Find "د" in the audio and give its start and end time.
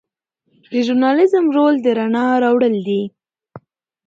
0.71-0.73, 1.81-1.87